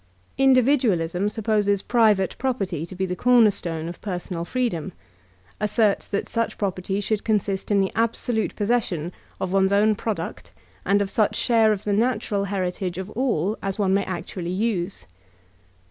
[0.39, 4.93] Individualism supposes private property to be the cornerstone of personal freedom;
[5.59, 10.53] asserts that such property should consist in the absolute possession of one's own product
[10.87, 14.49] and of such share of the natt ral heritage of all as one may actually
[14.49, 15.05] use.